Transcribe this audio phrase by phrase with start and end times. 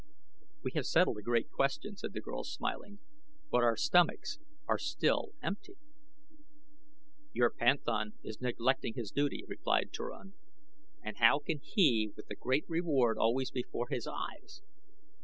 [0.63, 2.97] "We have settled a great question," said the girl, smiling;
[3.51, 5.75] "but our stomachs are still empty."
[7.33, 10.33] "Your panthan is neglecting his duty," replied Turan;
[11.03, 14.63] "and how can he with the great reward always before his eyes!"